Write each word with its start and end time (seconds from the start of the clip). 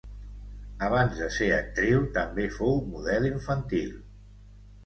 Abans 0.85 1.19
de 1.19 1.27
ser 1.35 1.49
actriu 1.57 2.01
també 2.17 2.47
fou 2.57 2.81
model 2.95 3.29
infantil. 3.33 3.93